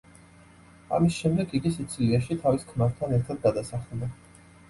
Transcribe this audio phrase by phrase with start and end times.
[0.97, 4.09] ამის შემდეგ იგი სიცილიაში თავის ქმართან ერთად გადასახლდა.